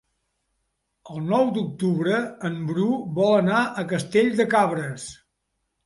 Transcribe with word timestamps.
El 1.15 1.21
nou 1.33 1.51
d'octubre 1.59 2.23
en 2.51 2.57
Bru 2.73 2.89
vol 3.21 3.39
anar 3.45 3.63
a 3.63 3.87
Castell 3.97 4.35
de 4.43 4.53
Cabres. 4.57 5.11